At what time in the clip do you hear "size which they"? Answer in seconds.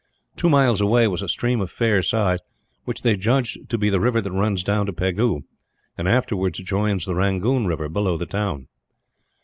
2.01-3.15